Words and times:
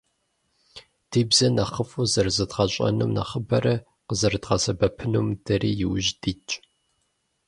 Ди 1.09 1.21
бзэр 1.29 1.51
нэхъыфӏу 1.55 2.05
зэрызэдгъэщӀэнум, 2.11 3.11
нэхъыбэрэ 3.15 3.75
къызэрыдгъэсэбэпынум 4.07 5.27
дэри 5.45 5.71
иужь 5.83 6.11
дитщ. 6.21 6.49